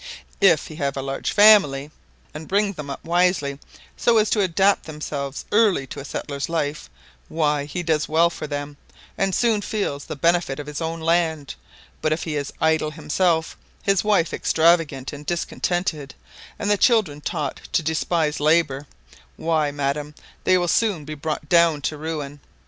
[0.41, 1.91] If he have a large family,
[2.33, 3.59] and brings them up wisely,
[3.95, 6.89] so as to adapt themselves early to a settler's life,
[7.27, 8.77] why he does well for them,
[9.15, 11.53] and soon feels the benefit on his own land;
[12.01, 16.15] but if he is idle himself, his wife extravagant and discontented,
[16.57, 18.87] and the children taught to despise labour,
[19.37, 20.15] why, madam,
[20.45, 22.39] they will soon be brought down to ruin.